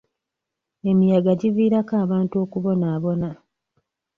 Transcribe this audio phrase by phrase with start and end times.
[0.89, 3.29] Emiyaga giviirako abantu okubonaabona.